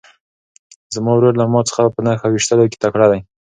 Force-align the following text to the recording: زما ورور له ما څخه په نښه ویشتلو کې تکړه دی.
زما 0.93 1.11
ورور 1.15 1.33
له 1.37 1.45
ما 1.53 1.61
څخه 1.69 1.81
په 1.93 1.99
نښه 2.05 2.27
ویشتلو 2.29 2.69
کې 2.71 2.77
تکړه 2.83 3.07
دی. 3.11 3.19